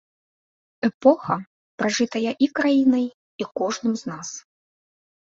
[0.87, 1.35] Эпоха,
[1.81, 3.05] пражытая і краінай,
[3.43, 4.27] і кожным з нас.